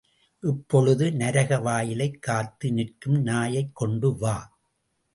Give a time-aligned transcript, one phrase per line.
[0.43, 4.37] இப்பொழுது, நரக வாயிலைக் காத்து நிற்கும் நாயைக் கொண்டு வா!